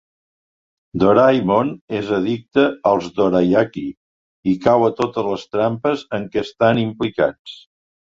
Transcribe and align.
Doraemon 1.03 1.69
és 1.99 2.09
addicte 2.17 2.65
als 2.93 3.11
"dorayaki" 3.21 3.85
i 4.55 4.59
cau 4.67 4.89
a 4.89 4.93
totes 5.05 5.31
les 5.31 5.49
trampes 5.55 6.09
en 6.21 6.31
què 6.35 6.47
estan 6.49 6.87
implicats. 6.91 7.59